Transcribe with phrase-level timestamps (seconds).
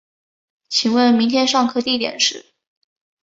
[0.67, 2.47] 请问明天上课地点是